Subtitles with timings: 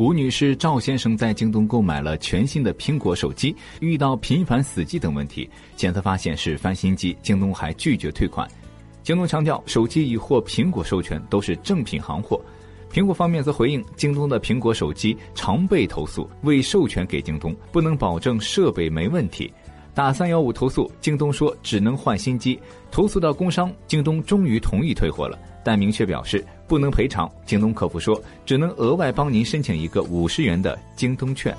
[0.00, 5.46] 吴女士、赵先生在京东购买了全新的苹果手机，遇到频繁死机等问题，
[5.76, 8.48] 检测发现是翻新机，京东还拒绝退款。
[9.02, 12.40] 京东强调，手机已获苹果授权，都是正品行货。
[12.90, 19.52] 苹果方面则回应，京东的苹果手机常被投诉，未授权给京东，不能保证设备没问题。
[19.92, 22.58] 打三幺五投诉，京东说只能换新机。
[22.90, 27.30] 投诉到工商，京东终于同意退货了，但明确表示不能赔偿。
[27.44, 31.56] 京东客服说，只能额外帮您申请一个五十元的京东券。